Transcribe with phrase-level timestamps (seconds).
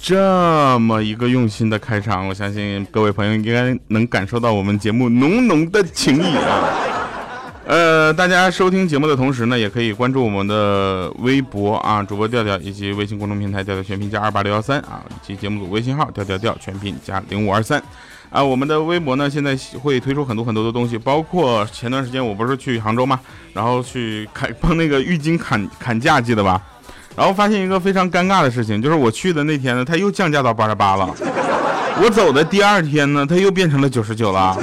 [0.00, 6.70] 这么一个用心的开场，我相信各位朋友应该能感受到我们节目浓浓的情谊啊！
[7.66, 17.82] 呃，大家收听节目的同时呢，也可以关注我们的微博啊，主播调调以及微信公众平台调调全拼加二八六幺三啊，以及节目组微信号调调调全拼加零五二三
[18.30, 18.42] 啊。
[18.42, 23.20] 我们的微博呢，现在会推出很多很多的东西，包括前段时间我不是去杭州嘛，
[23.52, 26.62] 然后去砍帮那个浴巾砍砍价，记得吧？
[27.18, 31.12] 然后发现一个非常尴尬的事情，就是我去的那天呢，它又降价到八十八了。
[32.00, 34.56] 我走的第二天呢，它又变成了九十九了。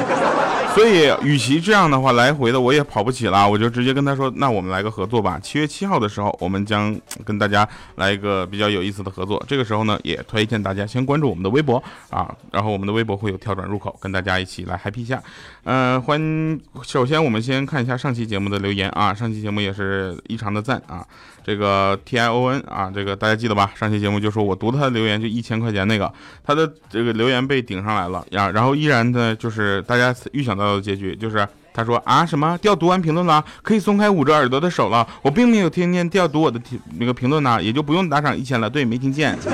[0.76, 5.40] 所以，与其这样的话，来回的我也跑不起了，我就直接跟他说：“那我们来个合作吧。
[5.41, 9.41] 七月七号的时候，我们将跟大家来一个比较有意思的合作。
[9.48, 15.23] 这个时候呢，也推荐大家先关注我们的微博啊，然后我们的微博会有跳转入口，跟大家一起来 happy 一下。
[15.63, 21.07] 嗯，欢，首先我们先看一下上期节目的留言啊，上期节目也是异常的赞啊。
[21.46, 23.71] 这个 T I O N 啊，这个大家记得吧？
[23.76, 26.12] 上期节目就说我读他的留言就一千块钱那个，
[26.43, 28.49] 他的这个留言被顶上来了呀。
[28.49, 35.08] 然后依然呢，就是大家预想到的结局，就是他说啊什么调读完评论了，可以松开捂着耳朵的手了。
[35.21, 36.60] 我并没有听见调读我的
[36.98, 38.70] 那个评论呢，也就不用打赏一千了。
[38.70, 39.38] 对，没听见。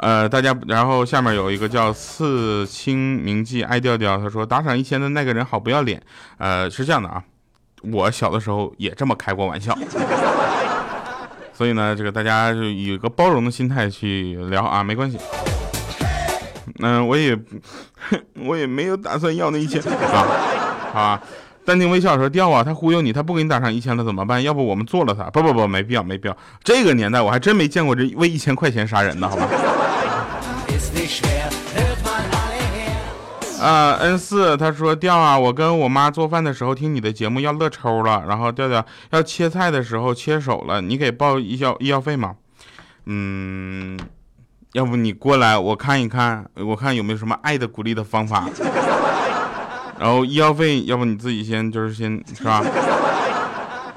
[0.00, 6.00] 呃，大家，然后下面有一个叫刺青铭记爱调调，他说打赏一千的那个人好不要脸。
[6.38, 7.22] 呃，是这样的啊。
[7.82, 9.76] 我小的时候也这么开过玩笑，
[11.52, 15.18] 所以呢，这个大家就以一个包容的心态去聊啊，没关系。
[16.80, 17.38] 嗯，我也
[18.36, 20.26] 我也没有打算要那一千啊，
[20.92, 21.22] 好吧。
[21.64, 24.42] 淡定微笑说掉啊，他忽悠你，他不给你打上一千了怎么办？
[24.42, 25.24] 要不我们做了他？
[25.24, 26.36] 不不不，没必要，没必要。
[26.64, 29.46] 这个年代我还真没见过这为一千块钱杀人的，好吧。
[33.60, 42.36] 啊，N 四，他说调啊，我跟我妈做饭的时候听你的节目要乐抽了，然后调调要切菜的时候切手了，你给报医药医药费吗？
[43.06, 43.98] 嗯，
[44.72, 48.48] 要不你过来我看一看，我看有没有什么爱的鼓励的方法。
[49.98, 52.62] 然后医药费，要不你自己先就是先是吧？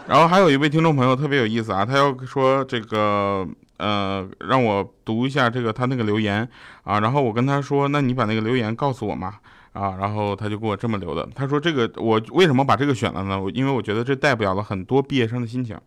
[0.08, 6.48] 然后还有一位听众朋友特别有意思啊，他要说这个呃，让我读一下这个他那个留言
[6.84, 9.36] 啊，然后我跟他说，那你把那个留言告诉我嘛。
[9.74, 13.40] 啊，然后他就给我这么留的，他说这个我为什么把这个选了呢？
[13.54, 15.78] 因为我觉得这代表了很多毕业生的心情。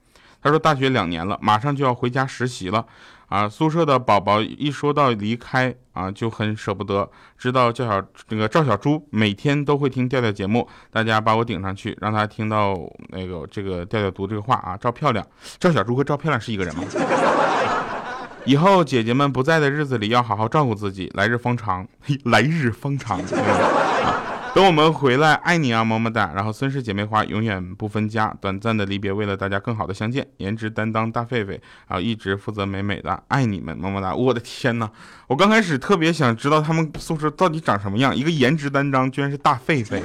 [0.42, 2.86] 他说大学两年了，马上就要回家实习了，
[3.34, 7.10] 啊，宿舍的宝宝一说到离开啊就很舍不得。
[7.36, 12.76] 知道赵小那个赵小猪每天都会听调调节目，大家把我顶上去，让他听到
[13.08, 14.76] 那个这个调调读这个话啊。
[14.76, 15.26] 赵漂亮，
[15.58, 16.84] 赵小猪和赵漂亮是一个人吗？
[18.46, 21.10] 以后姐姐们不在的日子里，要好好照顾自己。
[21.14, 21.88] 来日方长，
[22.26, 23.20] 来日方长。
[24.54, 26.30] 等我们回来，爱你啊，么么哒。
[26.32, 30.24] 然后孙氏姐妹花永远不分家，短暂的离别，为了大家更好的相见。
[30.36, 31.48] 颜值担当大狒狒，
[31.88, 34.14] 然后，一直负责美美的，爱你们，么么哒。
[34.14, 34.88] 我的天哪，
[35.26, 40.00] 我刚开始特别想知道他们宿舍到底长什么样，一个颜值担当，居然是大狒狒。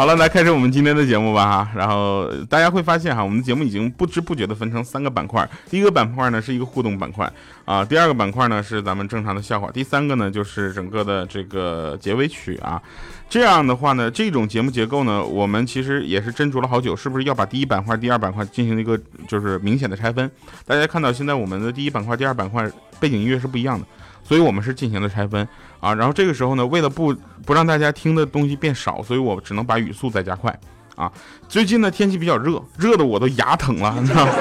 [0.00, 1.72] 好了，来开始我们今天的节目吧哈。
[1.76, 5.46] 然后大家会发现哈，我们的节目已经不知不觉的分成三个板块。
[5.68, 7.30] 第一个板块呢是一个互动板块
[7.66, 12.80] 啊，第二个板块呢是咱们正常的笑话，第三个呢就是整个的这个结尾曲啊。
[13.28, 20.30] 这样的话呢，这种节目结构呢，我们其实也是斟酌了好久，是不是要把第一板块、第二板块进行一个就是明显的拆分？
[20.64, 22.66] 大家看到现在我们的第一板块、第二板块
[22.98, 23.84] 背景音乐是不一样的。
[24.30, 25.44] 所以我们是进行了拆分
[25.80, 27.12] 啊，然后这个时候呢，为了不
[27.44, 30.56] 不让大家听的东西变少，所以我只能把语速再加快
[30.94, 31.10] 啊。
[31.48, 34.32] 最近呢天气比较热，热的我都牙疼了，你知道吗？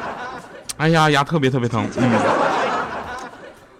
[0.78, 1.86] 哎呀，牙特别特别疼。
[1.98, 2.10] 嗯。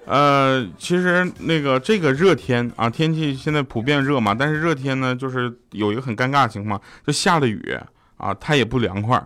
[0.05, 7.75] 呃，其实那个这个热天啊，天气现在普遍热嘛，但是热天呢，就是有一个很尴尬的情况，就下了雨
[8.19, 9.19] 啊，它也不凉快。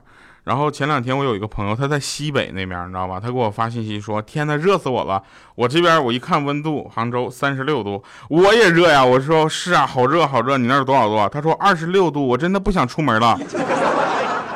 [0.44, 3.20] 然后前两天我有一个朋友，他在西北那边，你知道吧？
[3.20, 5.22] 他给我发信息说：“天呐，热死我了！”
[5.54, 9.04] 我这边我一看温度，杭州三十六度，我也热呀。
[9.04, 11.28] 我说：“是啊，好热好热。”你那儿多少度？
[11.28, 13.38] 他说：“二十六度。”我真的不想出门了。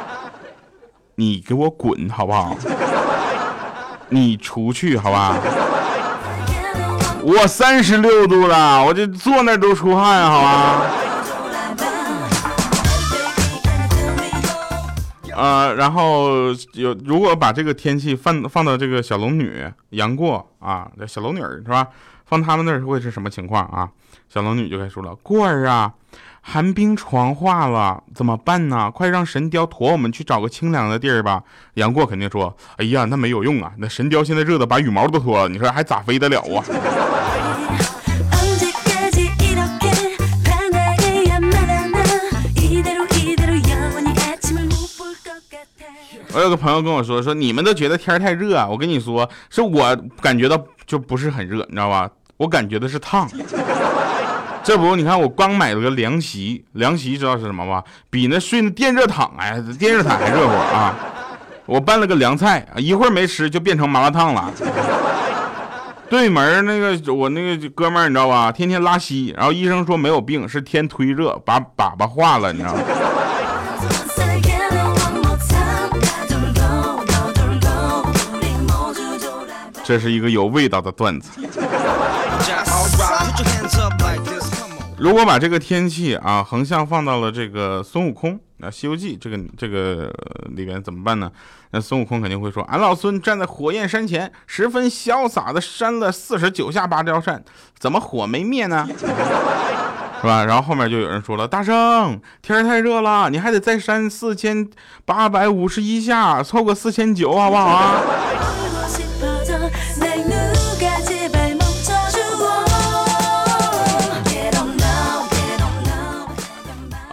[1.15, 2.57] 你给我滚好不好？
[4.09, 5.37] 你出去好吧？
[7.23, 10.83] 我三十六度了，我这坐那都出汗，好吧？
[15.37, 21.89] 呃，然后有如果把这个天气放放到这个小龙女杨过啊，小龙女是吧？
[22.25, 23.89] 放他们那儿会是什么情况啊？
[24.29, 25.93] 小龙女就该说了，过儿啊，
[26.41, 28.91] 寒冰床化了，怎么办呢？
[28.91, 31.43] 快让神雕驮我们去找个清凉的地儿吧。
[31.75, 36.65] 杨过肯定说，哎呀，那没有用啊，那神雕现在热的把羽毛都脱了，你说还咋飞得了啊？
[46.37, 52.07] 我有个朋友跟我说，说你们都觉得天太热，我跟你说，是我感觉到就不是很热，你知道吧？
[52.37, 53.27] 我感觉的是烫。
[54.63, 57.83] 这不，你看我刚买了个凉席，凉席知道是什么吧？
[58.11, 60.95] 比那睡那电热毯，哎，电热毯还热乎啊！
[61.65, 64.53] 我拌了个凉菜，一会儿没吃就变成麻辣烫了。
[66.11, 68.53] 对门那个我那个哥们儿，你知道吧？
[68.53, 72.81] 天天拉稀，然后医生说没有病，是天忒热把粑粑化了，你知道吗？
[79.87, 81.31] 这是一个有味道的段子。
[84.99, 90.13] 如果把这个天气啊横向放到了这个孙悟空，那《西游记》这个这个
[90.57, 91.31] 里边怎么办呢？
[91.71, 97.45] 那孙悟空肯定会说：“俺老孙站在火焰山前，十分潇洒的扇了四十九下芭蕉扇，
[97.79, 98.89] 怎么火没灭呢？
[98.99, 104.69] 是吧？”然后后面就有人说了：“大圣，天太热了，你还得再扇四千
[105.05, 108.01] 八百五十一下，凑个四千九，好不好啊？”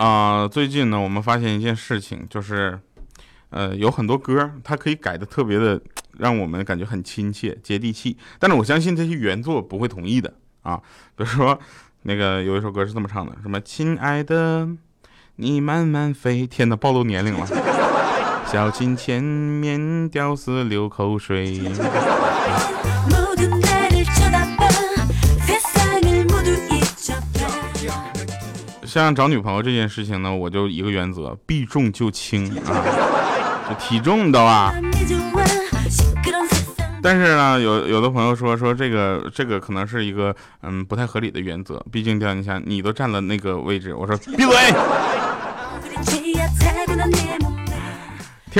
[0.03, 2.77] 啊，最近呢，我们发现一件事情，就是，
[3.51, 5.79] 呃，有很多歌，它可以改的特别的，
[6.17, 8.17] 让我们感觉很亲切、接地气。
[8.37, 10.33] 但是我相信这些原作不会同意的
[10.63, 10.75] 啊。
[11.15, 11.57] 比如说，
[12.01, 14.67] 那个有一首歌是这么唱的：什么，亲爱的，
[15.37, 16.45] 你慢慢飞。
[16.45, 17.47] 天哪，暴露年龄了。
[18.51, 21.61] 小心前面屌丝流口水。
[29.01, 34.71] 像找女朋友这件事情呢，我就一个原则，避重就轻啊，就体重的吧。
[37.01, 44.55] 但是呢，有有的朋友说说这个这个可能是一个嗯不太合理的原则，毕竟这样你想，你都占了那个位置，我说闭嘴。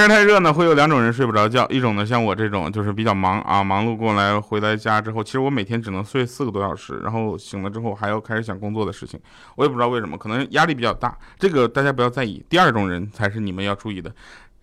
[0.01, 1.67] 天太热呢，会有两种人睡不着觉。
[1.69, 9.19] 一种呢，像我这种，就是比较忙啊，忙碌过来回来家之后，其实我每天只能睡四个多小时，然后醒了之后还要开始想工作的事情。
[9.55, 11.15] 我也不知道为什么，可能压力比较大。
[11.37, 12.43] 这个大家不要在意。
[12.49, 14.11] 第二种人才是你们要注意的，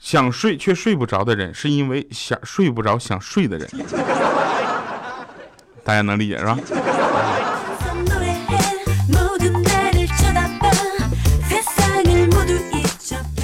[0.00, 3.69] 想睡却睡不着的人，是因为想睡不着想睡的人。
[5.85, 6.59] 大家能理解是吧？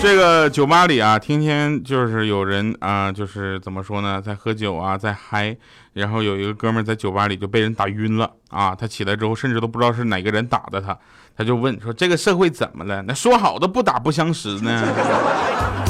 [0.03, 5.57] 这个酒吧里啊，天天就是有人啊，就是怎么说呢，在喝酒啊，在嗨。
[5.95, 10.97] 然后有一个哥们在酒吧里就被人打晕了啊，他起来之后甚至都不知道是哪个人打的他，
[11.35, 13.03] 他就问说：“这个社会怎么了？
[13.03, 14.87] 那说好的不打不相识呢？”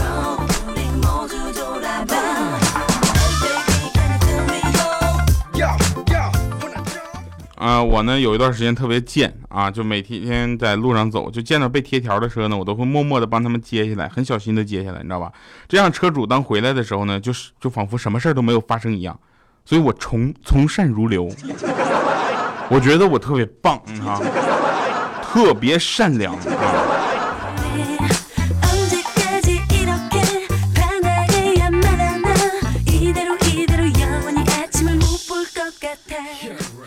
[7.56, 15.32] 啊，我呢有一段时间特别贱啊，就每天在路上走，就见到被贴条的车呢，我都会默默的帮他们接下来，很小心的接下来，你知道吧？
[15.66, 19.18] 这样车主当回来的时候呢，就是就仿佛什么事儿都没有发生一样，
[19.64, 21.28] 所以我从从善如流，
[22.68, 24.20] 我觉得我特别棒啊，
[25.22, 26.40] 特别善良啊。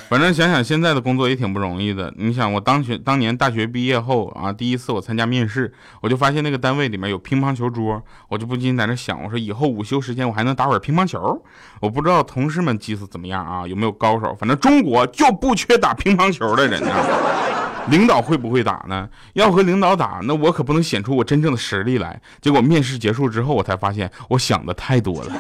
[0.10, 2.12] 反正想想现在的工作也挺不容易的。
[2.18, 11.40] 你想我当学当年大学毕业后啊，第一次我参加面试，我就发现那个单位里面有乒乓球桌，我就不禁在那想，我说以后午休时间我还能打会儿乒乓球。
[11.80, 14.36] 我不知道同事们技术怎么样啊，有没有高手？
[14.40, 16.90] 反正中国就不缺打乒乓球的人呢。
[17.92, 19.08] 领导会不会打呢？
[19.34, 22.20] 要和领导打，那我可不能显出我真正的实力来。
[22.42, 25.32] 结果面试结束之后，我才发现我想的太多了，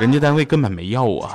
[0.00, 1.30] 人家单位根本没要我。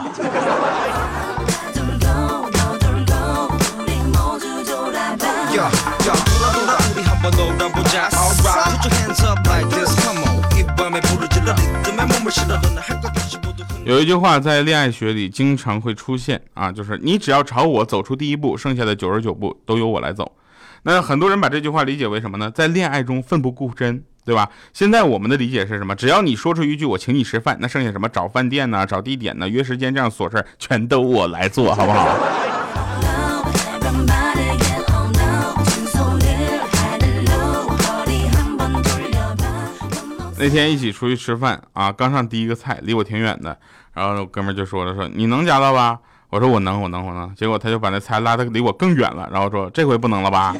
[13.83, 20.31] 有一句话在恋爱学里经常会出现啊，就是你只要朝我走出第一步，剩下的九十九步都由我来走。
[20.83, 22.49] 那很多人把这句话理解为什么呢？
[22.49, 24.49] 在恋爱中奋不顾身，对吧？
[24.73, 25.93] 现在我们的理解是什么？
[25.95, 32.17] 只要你说出一句我请你吃饭，那剩下什么找饭店呢、找地点呢、约时间这样琐事全都我来做好不好？
[40.41, 43.55] 那天一起出去吃饭啊，刚上第一个菜，离我挺远的，
[43.93, 45.99] 然后哥们就说了，说你能夹到吧？
[46.31, 47.31] 我说我能，我能，我能。
[47.35, 50.55] 结果他就把那菜拉的离我更远了，然后说这回不能了吧？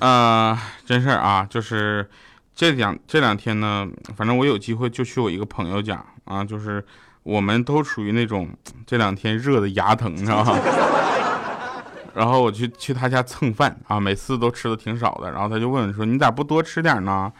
[0.00, 2.08] 啊，真事儿啊，就是
[2.54, 6.84] 这两这两天呢，反正我有机会就去我一个朋友家啊，就是
[7.22, 8.48] 我们都属于那种
[8.86, 10.58] 这两天热的牙疼，知道吧？
[12.14, 17.32] 然后我去去他家蹭饭啊，每次都吃的挺少的，然后他就问说：“你咋不多吃点呢？”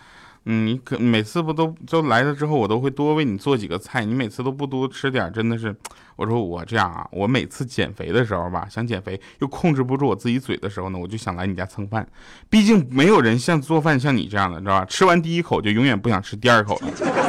[0.46, 5.74] 嗯，你可每次不都都来了之后，我都会多为你做几个菜，你每次都不多吃点，真的是，
[6.16, 12.06] 我说我这样啊，我每次减肥的时候吧，想减肥又控制不住我自己嘴的时候呢，我就想来你家蹭饭，
[12.50, 14.84] 毕竟没有人像做饭像你这样的，知道吧？
[14.84, 17.23] 吃完第一口就永远不想吃第二口了。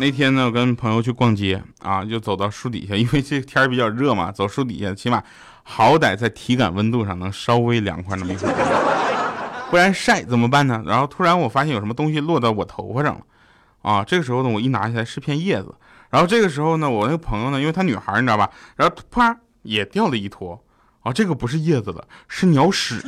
[0.00, 5.22] 那天呢，我跟朋友去逛街啊，就走到树底下， 因为这天比较热嘛，走树底下，起码
[5.62, 10.82] 好歹在体感温度上能稍微凉快那么一会儿， 不然晒怎么办呢？
[10.86, 13.20] 然后突然我发现有什么东西落到我头发上了，
[13.82, 15.74] 啊，这个时候呢，我一拿起来是片叶子，
[16.08, 20.64] 然后这个时候呢，我那个朋友呢，因为她女孩你知道吧，然后啪也掉了一坨，
[21.02, 23.04] 啊，这个不是叶子了，是鸟屎。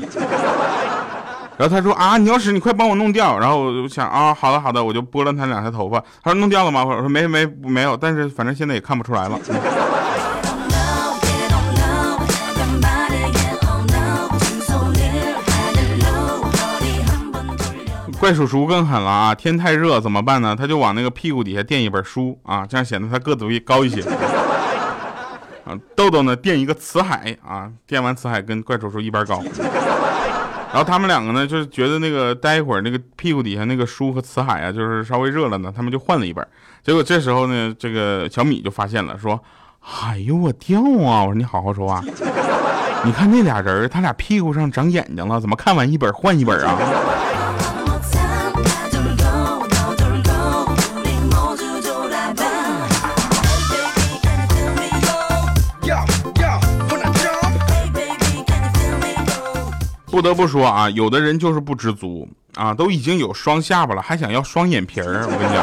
[1.58, 3.38] 然后他说啊，你要是你快帮我弄掉。
[3.38, 6.00] 然后我就想啊，好的好的，我就拨了他两下头发。
[6.22, 6.84] 他说弄掉了吗？
[6.84, 9.38] 我说没没没有，但是反正现在也看不出来了。
[18.18, 19.34] 怪叔叔更狠了啊！
[19.34, 20.54] 天太热怎么办呢？
[20.56, 24.00] 他就往那个屁股底下垫一本书啊，这样显得他个子会高一些。
[25.64, 29.42] 啊，豆豆呢垫一个辞海啊，垫完辞海跟怪叔叔一般高。
[30.72, 36.46] 然后他们两个呢，就是觉得那个待一会儿，那个屁股底下那个书和辞海啊，就是稍微热了呢，他们就换了一本。
[36.82, 39.38] 结果这时候呢，这个小米就发现了，说
[40.02, 42.02] ：“哎呦我掉啊！”我说：“你好好说话，
[43.04, 46.76] 你看那俩人，他俩屁股上长眼睛了，怎么看完一本换一本啊？”
[60.12, 65.24] 不得不说啊，有的人就是不知足啊，都已经有双下巴了，还想要双眼皮儿。
[65.24, 65.54] 我跟你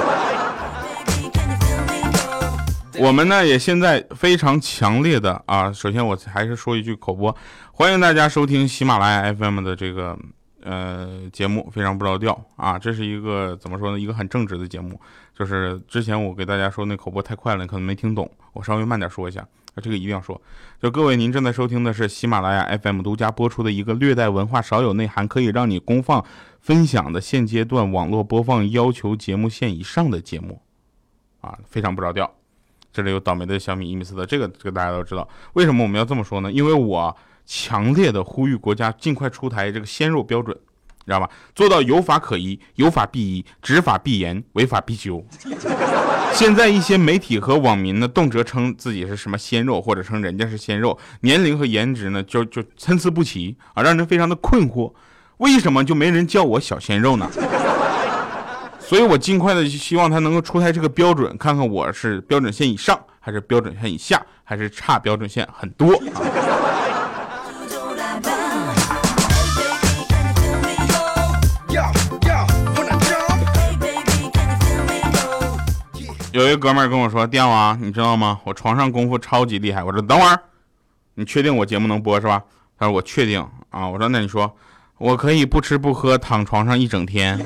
[2.95, 7.35] 讲，我们呢也现在非常强烈的啊，首先我还是说一句口播，
[7.71, 10.17] 欢迎大家收听喜马拉雅 FM 的这个
[10.63, 14.99] 呃节目，非常不着调啊，这是一个怎么说呢，一个很正直的节目。
[15.37, 19.45] 就是之前我给大家说那口播太快了，你可能没听懂，我稍微慢点说一下。
[19.79, 20.41] 这个一定要说，
[20.81, 26.23] 就各位，您正在收听的是喜马拉雅 FM 独家播出的一个略带文化、少有内涵，可以让你公放
[26.59, 30.61] 分享的现阶段网络播放要求节目线以上的节目，
[31.41, 32.31] 啊，非常不着调。
[32.91, 35.27] 这里有倒霉的小米一米四的，这个这个大家都知道。
[35.53, 36.51] 为什么我们要这么说呢？
[36.51, 40.57] 因为我强烈的呼吁国家尽快出台这个鲜肉标准。
[41.05, 41.27] 知道吧？
[41.55, 45.25] 做到有法可依，有法必依，执法必严，违法必究。
[46.33, 54.93] 现在一些媒体和网民呢，动辄称自己是什么鲜肉，或者称人家是鲜肉，年龄和颜值呢，就就参差不齐啊，让人非常的困惑。
[55.37, 57.29] 为什么就没人叫我小鲜肉呢？
[58.79, 66.48] 所以我尽快的希望他能够出台这个标准，看看我是标准线以上，还是标准线以下，还是差标准线很多啊。
[76.39, 78.39] 有一个哥们儿跟我说：“电王，你知道吗？
[78.45, 80.39] 我床上功夫超级厉害。”我说：“等会儿，
[81.15, 82.41] 你确定我节目能播是吧？”
[82.79, 84.55] 他说：“我确定啊。”我说：“那你说，
[84.99, 87.37] 我可以不吃不喝躺床上一整天。”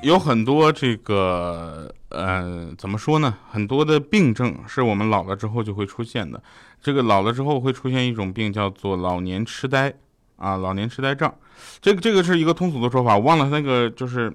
[0.00, 1.94] 有很多这个。
[2.16, 3.34] 呃，怎么说呢？
[3.50, 6.42] 很多的病症是我们老了之后就会出现的。
[6.80, 9.92] 这个老了之后会出现一种病，叫做老年痴呆
[10.36, 11.32] 啊，老年痴呆症。
[11.80, 14.32] 这个这个是一个通俗的说法，忘了那个就是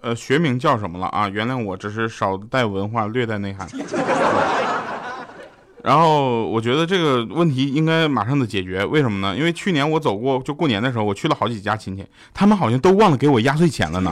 [0.00, 1.28] 呃学名叫什么了啊？
[1.28, 3.68] 原谅我，只是少带文化，略带内涵。
[5.84, 9.36] 然后我觉得这个问题应该马上的解决，为什么呢？
[9.36, 14.10] 因为去年我走过，就过年的时候，我去了好几家亲戚，他们好像都忘了给我压岁钱了呢。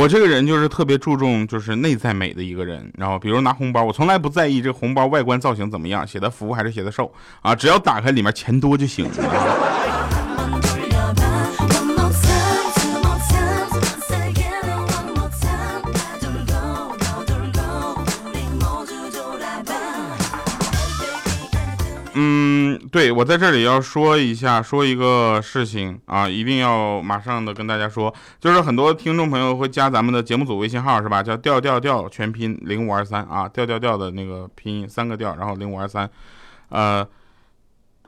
[0.00, 9.06] 我这个人就是特别注重就是内在美的一个人，然后比如拿红包，我从来不在意这红包外观造型怎么样，写的福还是写的寿啊，只要打开里面钱多就行。
[22.12, 31.22] 嗯，对我在这里要说一下，说一个事情啊，一定要马上的跟大家说，就是很多听众朋友会加咱们的节目组微信号是吧？
[31.22, 36.10] 叫调调调全拼零五二三啊，调调调的那个拼音三个调，然后零五二三，
[36.70, 37.06] 呃，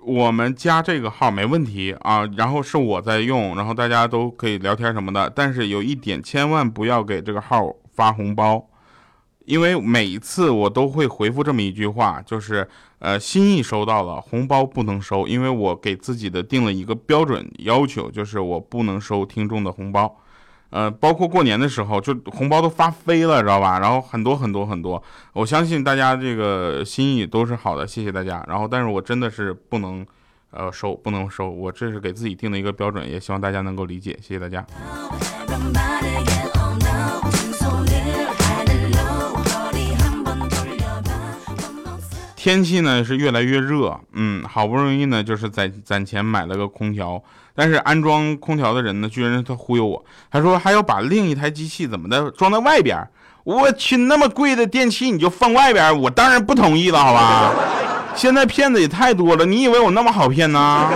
[0.01, 8.69] 我们加这个号没问题啊，然后是我在用，然后大家都可以聊天什么的，但是有一点千万不要给这个号发红包。
[9.53, 12.67] 因为每一次我都会回复这么一句话，就是
[13.01, 20.17] 呃心意收到了，红包不能收，因为我给自己的定了一个标准要求，就是我不能收听众的红包，
[20.71, 23.79] 呃，包括过年的时候，就红包都发飞了，知道吧？
[23.79, 25.03] 然后很多很多很多，
[25.35, 28.43] 我相信大家这个心意都是好的，谢谢大家。
[28.49, 30.07] 然后，但是我真的是不能，
[30.51, 34.67] 呃，收不能收，我这是给自己定的一个标准，也希望大家能够理解，谢谢大家。
[42.43, 47.23] 天气呢是越来越热，嗯，好不容易呢就是攒攒钱买了个空调，
[47.55, 52.99] 但是安装空调的人呢居然他忽悠我，他说还要把另一台机器怎么的装在外边，
[53.45, 57.53] 我去那么贵的电器你就放外边，我当然不同意了，好吧？
[58.17, 60.89] 现在骗子也太多了，你以为我那么好骗呢？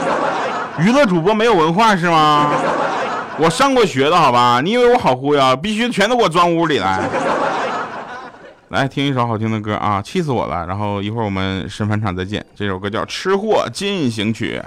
[0.81, 2.51] 娱乐主播没有文化是吗？
[3.39, 4.61] 我上过学的好吧？
[4.65, 5.57] 你以为我好忽悠？
[5.59, 7.09] 必须全都给我装屋里来。
[8.69, 10.67] 来听一首好听的歌啊，气死我了！
[10.67, 12.45] 然后一会儿我们神返场再见。
[12.57, 14.61] 这首歌叫《吃货进行曲》。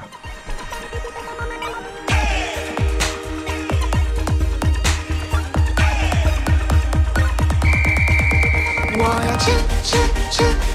[8.98, 9.52] 我要吃
[9.84, 9.98] 吃
[10.32, 10.69] 吃。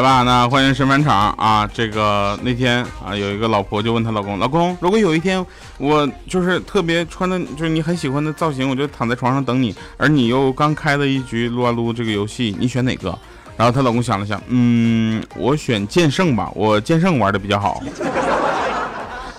[0.00, 1.68] 来吧，那欢迎神返场啊！
[1.74, 5.44] 这个那天啊，有一个老婆就问她老公：“老公，如果有一天
[5.76, 13.16] 我就是特别穿的，就是你很喜欢的造型，我就躺在床上等你，而你又刚开了一局撸啊撸这个游戏，你选哪个？”
[13.58, 17.82] 然后她老公想了想，嗯，我选剑圣吧，我剑圣玩的比较好。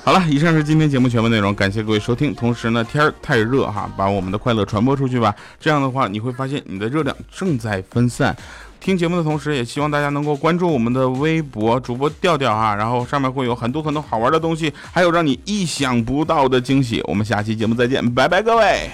[0.04, 2.36] 好了，以上是今天节目全部内容，感谢各位收听。
[2.36, 5.34] 同时呢，天儿太热哈，把我们的快乐传播出去吧。
[5.60, 8.36] 这样的话，你会发现你的热量正在分散。
[8.82, 17.00] 听节目的同时，也希望大家能够关注我们的微博主播调调哈，然后上面会有很多很多好玩的东西，还有让你意想不到的惊喜。
[17.06, 18.89] 我们下期节目再见，拜拜，各位。